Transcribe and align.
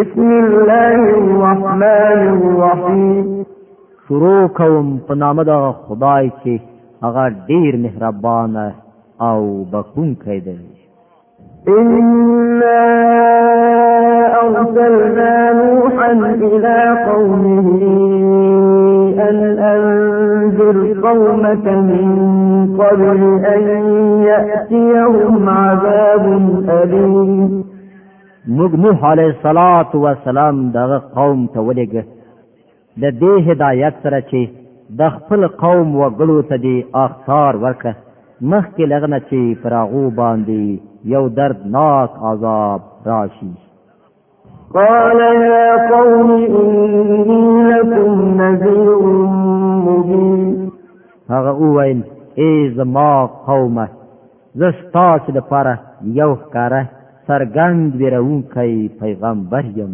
بسم 0.00 0.22
الله 0.38 1.00
الرحمن 1.22 2.20
الرحيم 2.44 3.42
شروع 4.08 4.46
کوم 4.58 4.86
په 5.08 5.14
نام 5.22 5.38
د 5.48 5.52
خدای 5.86 6.30
چې 6.42 6.52
هغه 7.04 7.24
ډیر 7.48 7.76
مهربان 7.84 8.52
او 9.28 9.40
بخښونکی 9.72 10.38
دی 10.46 10.60
ان 11.78 12.62
ارسلنا 14.42 15.34
نوحا 15.60 16.08
الى 16.42 16.78
قومه 17.10 17.66
ان 19.28 19.38
انذر 19.72 20.78
قومك 21.08 21.66
من 21.66 22.10
قبل 22.80 23.20
ان 23.54 23.70
ياتيهم 24.30 25.48
عذاب 25.48 26.24
اليم 26.82 27.63
موږ 28.46 28.72
نوح 28.84 29.04
علیه 29.08 29.24
الصلاۃ 29.32 29.94
والسلام 29.94 30.56
دغه 30.72 30.96
قوم 31.14 31.44
ته 31.54 31.60
ولېګ 31.60 32.04
د 33.02 33.14
دې 33.20 33.32
هدایت 33.50 33.94
سره 34.02 34.18
چې 34.30 34.48
د 34.98 35.02
خپل 35.16 35.46
قوم 35.60 35.88
وګړو 36.00 36.38
ته 36.48 36.56
دی 36.64 36.74
اخطار 37.04 37.56
ورکه 37.62 37.92
مخکې 38.52 38.82
لغنه 38.92 39.18
چې 39.28 39.54
فراغو 39.62 40.10
باندې 40.10 40.80
یو 41.14 41.28
دردناک 41.28 42.10
عذاب 42.30 42.80
راشي 43.06 43.48
قال 44.74 45.18
يا 45.54 45.76
قوم 45.92 46.30
إني 46.32 47.46
لكم 47.70 48.14
نذير 48.42 49.00
مبين 49.86 50.70
هغه 51.30 51.52
وویل 51.62 52.00
ای 52.44 52.68
زما 52.76 53.26
قومه 53.46 53.86
زه 54.62 54.70
ستاسو 54.82 55.32
لپاره 55.38 55.74
یو 56.20 56.30
ښکاره 56.36 56.84
سرګند 57.28 57.92
ویرونکی 58.00 58.72
پیغمبر 59.00 59.64
یم 59.76 59.92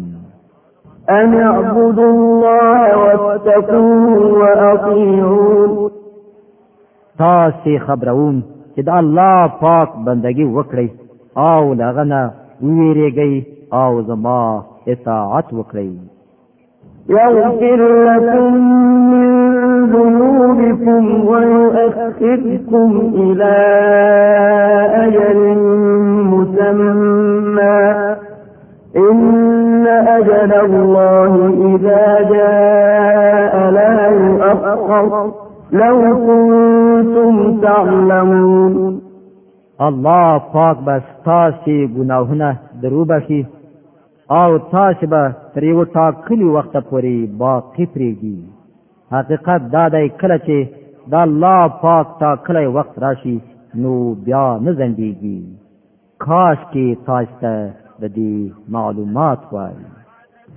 ان 1.17 1.33
اعبدوا 1.49 2.09
الله 2.15 2.97
واتقوه 3.01 4.17
واطيعون 4.41 5.71
تاسو 7.23 7.77
خبرون 7.87 8.43
چې 8.75 8.81
د 8.91 8.93
الله 8.99 9.47
پاک 9.63 9.89
بندگی 10.09 10.45
وکړئ 10.55 10.89
او 11.47 11.73
لغنه 11.85 12.21
ویریږئ 12.75 13.33
او 13.81 13.91
زما 14.11 14.39
اطاعت 14.93 15.47
وکړئ 15.57 15.89
یغفر 17.09 17.79
لكم 18.27 18.53
من 19.11 19.30
ذنوبكم 19.91 21.25
ويؤخركم 21.29 22.89
إلى 23.15 23.53
أجل 25.07 25.37
مسمى 26.33 27.83
إن 29.09 29.87
أجل 30.17 30.51
الله 30.69 31.33
إذا 31.71 32.05
جاء 32.33 33.53
لا 33.77 33.93
يؤخر 34.21 35.31
لو 35.71 35.97
كنتم 36.27 37.33
تعلمون 37.61 39.01
الله 39.87 40.37
پاک 40.53 40.77
بس 40.87 41.03
تاسې 41.25 41.87
ګناهونه 41.95 42.55
دروبخي 42.81 43.45
او 44.31 44.57
تاسې 44.57 45.05
به 45.13 45.31
تر 45.55 45.63
یو 45.63 45.83
ټاکلي 45.85 46.47
وخت 46.55 46.73
پورې 46.89 47.17
باقی 47.41 47.85
پرېږدي 47.93 48.60
حقیقت 49.15 49.61
دا 49.73 49.83
دی 49.93 50.07
کله 50.21 50.35
چې 50.43 50.57
دا 51.13 51.21
الله 51.27 51.61
پاک 51.83 52.07
تا 52.19 52.27
کله 52.43 52.67
وخت 52.75 52.99
راشي 53.03 53.37
نو 53.81 53.91
بیا 54.27 54.43
نه 54.67 54.71
زندېږي 54.79 55.39
کاش 56.25 56.59
کې 56.71 56.85
تاسو 57.05 57.35
ته 57.41 57.55
د 58.01 58.13
دې 58.17 58.33
معلومات 58.75 59.41
وای 59.53 59.75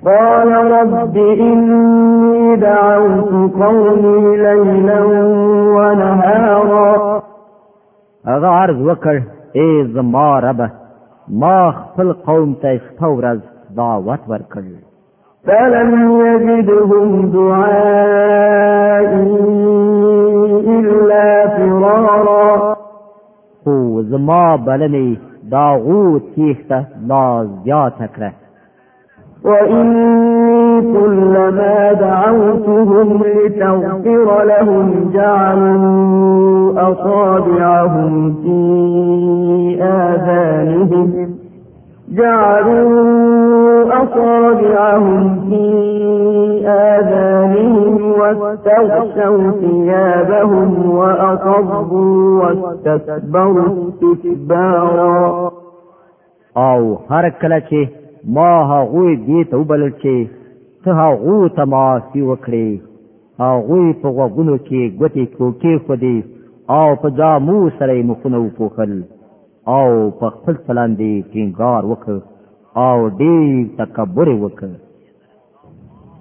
قال 0.08 0.50
رب 0.94 1.16
إني 1.48 2.56
دعوت 2.66 3.34
قومي 3.58 4.14
ليلا 4.46 5.02
ونهارا 5.74 6.86
اغا 8.34 8.50
عرض 8.62 8.78
وکړ 8.88 9.14
ای 9.58 9.68
زما 9.94 10.30
رب 10.48 10.66
ما 11.42 11.58
خپل 11.82 12.12
قوم 12.26 12.54
ته 12.62 12.76
شپه 12.84 13.08
ورځ 13.18 13.40
دعوت 13.82 14.22
ورکړ 14.34 14.62
فلم 15.46 16.20
يجدهم 16.26 17.10
دعائي 17.26 19.40
إلا 20.80 21.26
فرارا 21.58 22.76
هو 23.68 24.02
زما 24.02 24.56
بلني 24.56 25.18
داغوت 25.50 26.22
کیخته 26.34 26.84
لا 27.06 27.48
زياتك 27.64 28.18
ره 28.20 28.32
وإني 29.44 30.80
كلما 30.82 31.92
دعوتهم 31.92 33.22
لتغفر 33.24 34.28
لهم 34.44 35.10
جعلوا 35.14 36.92
أصابعهم 36.92 38.12
في 38.32 38.52
آذانهم 39.82 41.08
جعلوا 42.08 43.33
أصابعهم 44.04 45.48
في 45.48 45.64
آذانهم 46.68 48.12
واستغشوا 48.20 49.50
ثيابهم 49.60 50.90
وأصروا 50.98 52.42
واستكبروا 52.42 53.90
استكبارا 54.02 55.50
او 56.56 56.82
هر 57.10 57.28
کله 57.42 57.56
چې 57.68 57.80
ما 58.38 58.48
هغوی 58.72 59.16
دې 59.28 59.46
ته 59.52 59.58
وبلل 59.62 59.92
چې 60.02 60.84
ته 60.84 60.96
هغو 61.00 61.38
ته 61.56 61.64
معاصي 61.74 62.22
وکړې 62.26 62.68
هغوی 63.44 63.92
په 64.02 64.08
غوږونو 64.18 64.56
کې 64.66 64.92
ګوتې 65.00 65.24
کوکې 65.38 65.74
ښودې 65.86 66.18
او 66.76 66.96
په 67.02 67.10
جامو 67.20 67.58
سره 67.78 67.92
یې 67.98 68.04
مخونه 68.10 68.38
وپوښل 68.40 68.94
او 69.76 70.10
په 70.20 70.30
خپل 70.36 70.54
څلاندې 70.66 71.10
ټینګار 71.32 71.82
وکړ 71.92 72.16
او 72.82 73.08
ډیر 73.18 73.54
تکبر 73.78 74.28
وکړ 74.42 74.68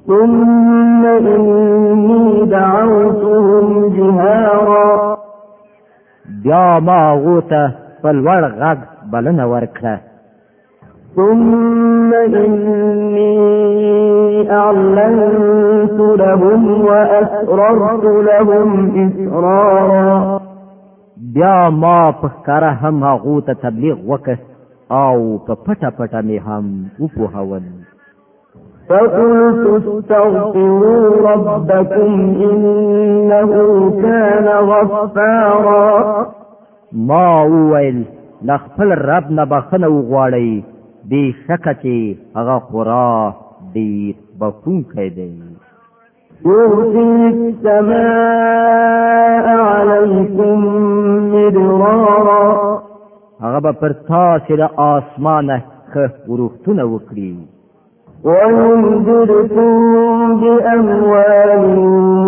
ثم 0.05 1.05
إني 1.05 2.45
دعوتهم 2.51 3.89
جهارا 3.97 5.15
بیا 6.43 6.79
ما 6.89 7.11
غوته 7.23 7.71
فالور 8.03 8.45
غد 8.61 8.77
بلن 9.13 9.41
ورکره 9.41 9.99
ثم 11.15 12.13
إني 12.13 13.41
أعلنت 14.51 15.99
لهم 16.19 16.81
وأسررت 16.85 18.03
لهم 18.03 18.69
إسرارا 19.05 20.39
بیا 21.17 21.69
ما 21.69 22.11
پخکره 22.11 22.71
هم 22.83 23.03
غوته 23.05 23.53
تبلیغ 23.53 23.97
وکه 24.07 24.37
او 24.91 25.39
په 25.45 25.55
پټه 25.65 25.89
پټه 25.97 26.21
می 26.23 26.37
هم 26.37 26.85
وپوهول 26.99 27.61
فقلت 28.89 29.87
استغفروا 29.87 31.33
ربكم 31.33 32.19
انه 32.49 33.51
كان 34.01 34.47
غفارا 34.63 36.25
ما 36.93 37.41
وویل 37.43 38.05
لخپل 38.45 38.91
رب 38.91 39.31
نه 39.31 39.43
بخنه 39.45 39.87
وغواړی 39.87 40.63
دی 41.09 41.35
شکه 41.47 41.73
چې 41.73 42.17
هغه 42.35 42.59
خورا 42.59 43.33
دی 43.73 44.15
بخون 44.39 44.83
کوي 44.83 45.09
دی 45.09 45.39
يرسل 46.45 47.27
السماء 47.27 49.55
عليكم 49.59 50.57
مدرارا 51.35 52.72
هغه 53.43 53.59
به 53.65 53.71
پر 53.81 53.91
تاسې 54.09 54.53
د 54.61 54.63
آسمانه 54.95 55.57
ښه 55.91 56.05
وروختونه 56.31 56.83
وکړي 56.93 57.31
ويمددكم 58.27 59.71
بأموال 60.41 61.49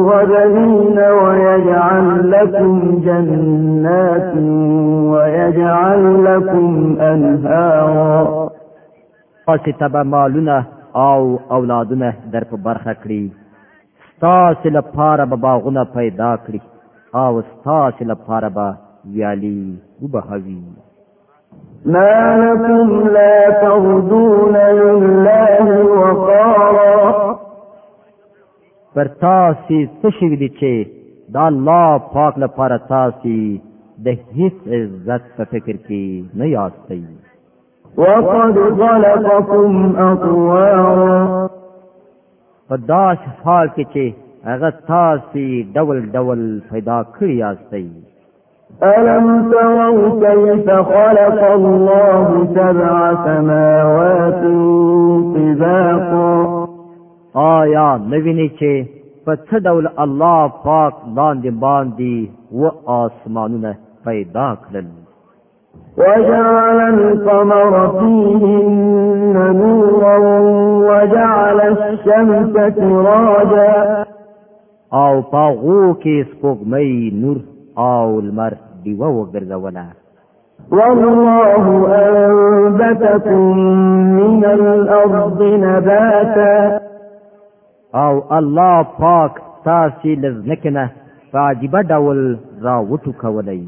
وبنين 0.09 0.97
ويجعل 1.21 2.07
لكم 2.35 2.69
جنات 3.05 4.31
ويجعل 5.13 6.03
لكم 6.29 6.65
أنهارا 7.13 8.15
تاسې 9.47 9.71
ته 9.79 9.87
به 9.93 10.03
مالونه 10.13 10.57
او 10.95 11.21
اولادونه 11.55 12.11
در 12.33 12.43
په 12.49 12.55
برخه 12.67 12.93
کړي 13.03 13.23
ستاسې 14.11 14.67
لپاره 14.77 15.23
به 15.31 15.35
باغونه 15.47 15.81
پیدا 15.97 16.31
کړي 16.45 16.61
او 17.23 17.31
ستاسې 17.51 18.03
لپاره 18.11 18.47
به 18.57 18.67
ویالي 19.13 19.63
وبهوي 20.01 20.63
ما 21.83 22.37
لكم 22.37 23.09
لا 23.13 23.49
ترجون 23.61 24.55
لله 24.55 25.79
وقارا 25.97 26.93
پر 28.95 29.07
تاسې 29.07 29.87
څه 30.01 30.11
شي 30.19 30.29
دي 30.35 30.47
چې 30.59 30.73
دا 31.37 31.45
الله 31.53 31.97
پاک 32.15 32.33
لپاره 32.45 32.77
تاسې 32.89 34.05
د 34.05 34.07
هیڅ 34.37 34.55
عزت 34.77 35.37
په 35.37 35.43
فکر 35.51 35.75
کې 35.75 36.23
نه 36.39 36.45
یاستئ 36.47 37.01
وقد 37.97 38.55
خلقكم 38.79 39.73
اطوارا 40.07 41.45
په 42.67 42.75
داس 42.87 43.17
حال 43.43 43.67
کې 43.75 43.85
چې 43.93 44.05
هغه 44.49 44.69
تاسې 44.87 45.45
ډول 45.75 45.97
ډول 46.17 46.41
پیدا 46.71 46.99
کړی 47.15 47.31
یاستئ 47.43 47.85
ألم 48.83 49.51
تروا 49.51 50.09
كيف 50.19 50.69
خلق 50.71 51.43
الله 51.53 52.45
سبع 52.55 53.15
سماوات 53.25 54.41
طباقا 55.35 56.65
آیا 57.57 57.89
نویني 58.09 58.47
چې 58.49 58.73
په 59.27 59.35
څه 59.47 59.55
ډول 59.65 59.85
الله 60.03 60.51
پاک 60.65 60.93
باندې 61.17 61.51
باندې 61.65 62.15
و 62.59 62.61
آسمانونه 62.87 63.71
پیدا 64.05 64.53
کړل 64.67 64.85
وجعل 65.97 66.79
القمر 67.11 67.73
فيهن 67.99 69.37
نورا 69.63 70.17
وجعل 70.91 71.59
الشمس 71.61 72.53
سراجا 72.53 74.05
او 75.03 75.21
طاغوكي 75.31 76.01
کې 76.03 76.23
سپوږمۍ 76.29 77.13
نور 77.21 77.37
او 77.77 78.19
المر 78.19 78.53
دیوه 78.83 79.07
وګرځوله 79.07 79.81
والله 80.71 81.63
انبتكم 82.07 83.57
من 84.19 84.45
الارض 84.45 85.41
نباتا 85.43 86.79
او 87.95 88.21
الله 88.37 88.83
پاک 88.99 89.31
تاسو 89.65 90.07
لزنکنه 90.07 90.89
فاجبه 91.31 91.81
ډول 91.81 92.37
را 92.63 92.77
وټو 92.89 93.11
کولای 93.21 93.67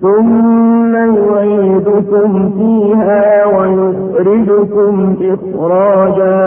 ثم 0.00 0.94
يعيدكم 1.14 2.50
فيها 2.50 3.46
ويخرجكم 3.46 5.16
اخراجا 5.20 6.38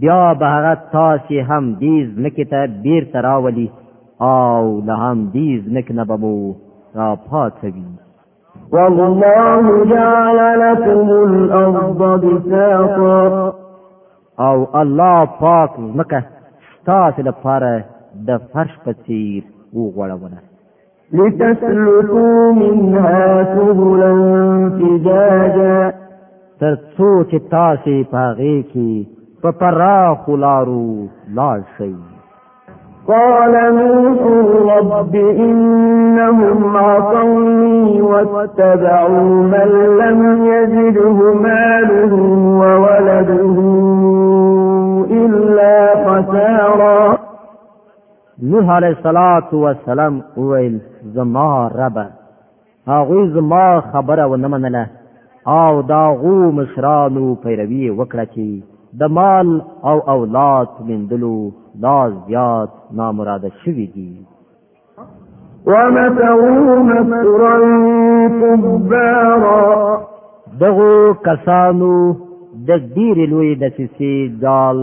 بیا 0.00 0.32
به 0.34 0.46
هغه 0.46 0.78
تاسو 0.92 1.34
هم 1.48 1.74
دې 1.74 1.96
ځمکې 2.16 2.50
ته 2.50 2.66
بیرته 2.82 3.20
راولي 3.20 3.70
او 4.20 4.80
لهم 4.86 5.30
دیز 5.32 5.62
نکنبمو 5.72 6.54
را 6.94 7.16
پاتوی 7.30 7.84
والله 8.72 9.84
جعل 9.86 10.58
لكم 10.58 11.08
الارض 11.10 12.20
بساطا 12.20 13.54
او 14.38 14.66
الله 14.74 15.26
پاک 15.40 15.70
مکه 15.96 16.24
تاسو 16.86 17.22
لپاره 17.22 17.84
د 18.28 18.36
فرش 18.38 18.78
پتیر 18.86 19.44
وغوړونه 19.74 20.38
لتسلكوا 21.12 22.52
منها 22.52 23.44
سبلا 23.58 24.14
فجاجا 24.78 25.90
ترڅو 26.60 27.24
چې 27.30 27.36
تاسو 27.50 28.04
په 28.10 28.34
غې 28.34 28.62
کې 28.72 29.06
په 29.42 29.50
پراخ 29.52 30.28
لارو 30.28 31.08
لاړ 31.36 31.58
شئ 31.76 31.92
قال 33.08 33.54
نوح 33.76 34.20
رب 34.96 35.14
إنهم 35.14 36.76
عصوني 36.76 38.02
واتبعوا 38.02 39.24
من 39.54 39.72
لم 40.02 40.20
يجده 40.44 41.32
ماله 41.34 42.14
وولده 42.60 43.58
إلا 45.10 45.88
خسارا 46.08 47.18
نوح 48.42 48.70
علیہ 48.76 48.88
الصلات 48.96 49.52
والسلام 49.64 50.20
ویل 50.36 50.78
زما 51.16 51.46
رب 51.74 51.98
هغه 52.92 53.26
زما 53.34 53.66
خبره 53.90 54.26
ونه 54.30 54.48
منله 54.48 54.86
او 55.58 55.80
دا 55.92 56.00
غو 56.22 56.34
مشرانو 56.62 57.34
پیروي 57.44 57.90
وکړه 57.90 58.24
چې 58.32 58.98
د 59.04 59.12
مال 59.18 59.52
او 59.92 59.98
اولاد 60.14 60.68
مندلو 60.88 61.36
دا 61.82 62.12
زیات 62.26 62.68
نامراده 62.92 63.50
شوی 63.64 63.86
دی 63.86 64.26
ومتعو 65.66 66.82
مسترا 66.88 67.56
کبارا 68.40 69.96
دغو 70.60 71.12
کسانو 71.24 71.90
د 72.68 72.86
ډیر 72.94 73.16
لوی 73.30 73.54
د 73.62 73.74
سیسی 73.76 74.14
دال 74.42 74.80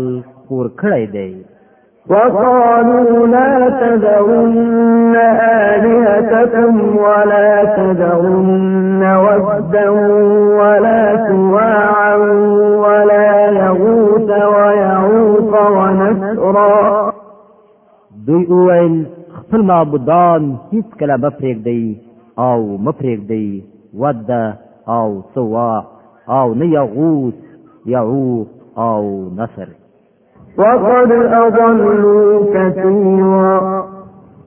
کور 0.49 0.67
کړی 0.81 1.05
دی 1.05 1.45
وقالوا 2.09 3.25
لا 3.35 3.69
تذرن 3.81 5.15
آلهتكم 5.17 6.97
ولا 6.97 7.63
تذرن 7.77 9.03
ودا 9.25 9.89
ولا 10.59 11.27
سواعا 11.27 12.15
نصرا 16.19 17.10
دوی 18.28 18.46
اویل 18.56 19.04
خپل 19.34 19.62
معبودان 19.72 20.52
هیڅ 20.72 20.88
کله 21.00 21.18
بفریق 21.25 21.63
دی 21.66 21.81
او 22.46 22.78
مفریق 22.88 23.19
دی 23.30 23.44
ود 24.00 24.31
او 24.98 25.10
سوا 25.36 25.74
او 26.40 26.48
نه 26.54 26.66
یغوس 26.68 27.34
یعوق 27.96 28.48
او 28.75 29.30
نصر 29.38 29.68
وقد 30.58 31.12
اضلوا 31.12 32.46
كثيرا 32.54 33.84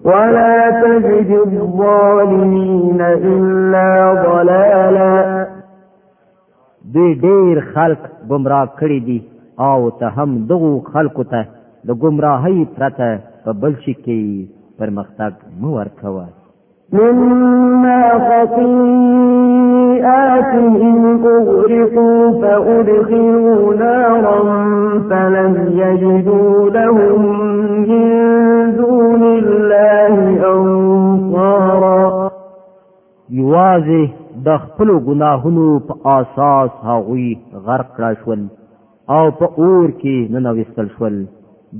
ولا 0.04 0.70
تجد 0.84 1.30
الظالمين 1.32 3.02
الا 3.02 3.88
ضلالا 4.24 5.12
دوی 6.94 7.14
ډیر 7.28 7.60
خلق 7.74 8.02
گمراه 8.30 8.66
کړی 8.78 9.00
دي 9.06 9.20
او 9.60 9.90
ته 9.90 10.06
هم 10.08 10.46
دغو 10.46 10.80
خلکو 10.80 11.24
ته 11.24 11.44
د 11.86 11.90
گمراهۍ 12.02 12.64
پرته 12.76 13.18
په 13.44 13.52
بل 13.60 13.74
شي 13.84 13.94
کې 13.94 14.48
پرمختګ 14.78 15.32
مو 15.60 15.68
ورکوه 15.76 16.24
مما 16.92 18.02
خطيئاتهم 18.28 20.04
أغرقوا 21.26 22.30
فأدخلوا 22.40 23.74
نارا 23.74 24.38
فلم 25.10 25.56
يجدوا 25.78 26.70
لهم 26.70 27.20
من 27.88 28.10
دون 28.76 29.22
الله 29.22 30.16
أنصارا 30.54 32.30
يوازه 33.30 34.06
د 34.46 34.48
خپل 34.64 34.88
ګناهونو 35.08 35.68
په 35.88 35.94
اساس 36.16 36.70
هغوی 36.84 37.28
غرق 37.66 37.92
را 38.00 38.12
شول 38.24 38.42
او 39.12 39.24
په 39.38 39.46
اور 39.58 39.90
کې 40.00 40.28
ننوستل 40.34 40.86
شول 40.98 41.24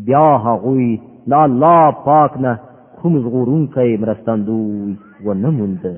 بیا 0.09 0.26
هغوی 0.47 0.88
لا 1.33 1.43
الله 1.45 1.90
پاک 2.09 2.33
نه 2.45 2.54
کوم 3.02 3.19
زغورونکی 3.21 3.97
مرستندوی 4.00 4.95
و 5.26 5.35
نمونده 5.45 5.95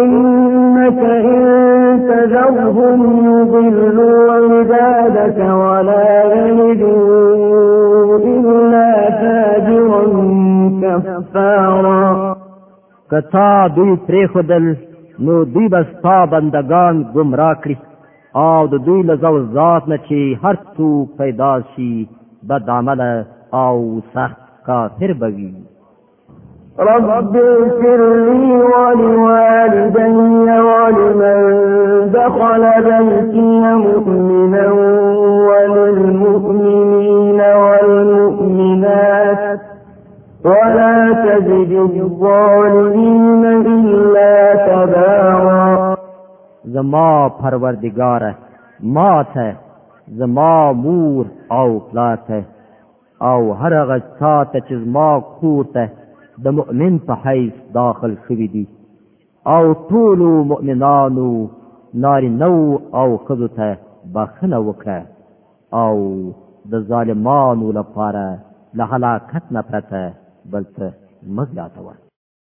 إنك 0.00 0.98
إن 1.28 2.02
تذرهم 2.10 3.00
يضلوا 3.30 4.34
عبادك 4.34 5.38
ولا 5.60 6.12
يلدوا 6.46 8.18
إلا 8.18 8.90
فاجرا 9.22 10.04
كفارا 10.82 12.04
کتا 13.14 13.66
دوی 13.76 13.96
پریخدل 14.06 14.70
نو 15.24 15.42
دوی 15.54 15.68
بستا 15.74 16.24
بندگان 16.36 17.02
گمرا 17.14 17.52
کړي 17.54 17.76
او 18.44 18.66
د 18.68 18.84
دوی 18.84 19.02
له 19.08 19.16
زو 19.24 19.34
ذات 19.58 19.88
نه 19.94 19.98
چې 20.06 20.38
هر 20.44 20.54
څو 20.76 20.92
پیدا 21.18 21.50
شي 21.74 21.90
بد 22.52 22.68
عمل 22.78 23.04
او 23.52 23.76
سخت 24.14 24.38
کافر 24.70 25.12
بوي 25.24 25.52
رب 26.88 27.06
اغفر 27.36 28.02
لي 28.26 28.58
ولوالدي 28.72 30.20
ولمن 30.68 31.40
دخل 32.12 32.62
بيتي 32.86 33.72
مؤمنا 33.86 34.62
وللمؤمنين 35.48 37.40
والمؤمنات 37.64 39.42
ولا 40.44 40.96
تجد 41.26 41.72
الظالمين 42.00 43.44
إلا 43.46 44.34
تبارا 44.68 45.64
زما 46.64 47.14
پروردگار 47.28 48.22
ما 48.82 49.24
ته 49.34 49.54
زما 50.18 50.72
مور 50.72 51.26
او 51.52 51.78
پلار 51.80 52.16
ته 52.28 52.42
او 53.22 53.52
هر 53.54 53.74
هغه 53.74 54.02
چاته 54.20 54.60
چې 54.60 54.72
زما 54.74 55.20
کور 55.20 55.64
ته 55.64 55.88
د 56.44 56.46
مؤمن 56.58 56.94
په 57.06 57.14
حیث 57.24 57.54
داخل 57.78 58.12
شوی 58.26 58.46
دي 58.56 58.64
او 59.54 59.62
ټول 59.88 60.20
مؤمنانو 60.52 61.30
نار 62.04 62.22
نو 62.42 62.54
او 63.00 63.08
خذو 63.28 63.48
ته 63.58 63.68
بخنه 64.18 64.58
وکړه 64.66 65.00
او 65.84 65.96
د 66.74 66.84
ظالمانو 66.90 67.66
لپاره 67.78 68.26
له 68.82 68.92
هلاکت 68.92 69.44
نه 69.56 69.62
پرته 69.72 70.02
بل 70.52 70.64
څه 70.76 70.86
مزلا 71.40 71.66
ته 71.74 71.80
ورته 71.88 72.09